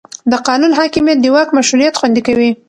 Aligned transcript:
د 0.31 0.33
قانون 0.47 0.71
حاکمیت 0.79 1.17
د 1.21 1.25
واک 1.35 1.49
مشروعیت 1.57 1.93
خوندي 1.99 2.21
کوي 2.27 2.51